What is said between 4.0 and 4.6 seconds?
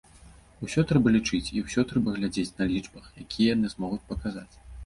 паказаць.